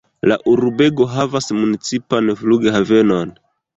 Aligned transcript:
La 0.29 0.37
urbego 0.51 1.07
havas 1.15 1.49
municipan 1.59 2.33
flughavenon. 2.41 3.37